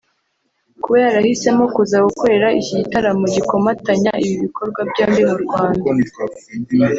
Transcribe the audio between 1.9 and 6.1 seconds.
gukorera iki gitaramo gikomatanya ibi bikorwa byombi mu Rwanda